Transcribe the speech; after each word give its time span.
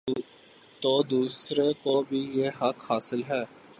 تو 0.81 1.03
دوسرے 1.03 1.73
کو 1.83 2.01
بھی 2.09 2.21
یہ 2.33 2.49
حق 2.61 2.91
حاصل 2.91 3.21
ہے۔ 3.29 3.43